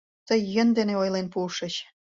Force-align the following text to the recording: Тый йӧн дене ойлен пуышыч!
Тый 0.27 0.41
йӧн 0.53 0.69
дене 0.77 0.93
ойлен 1.01 1.27
пуышыч! 1.33 1.75